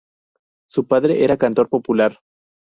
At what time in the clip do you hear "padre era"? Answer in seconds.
0.87-1.37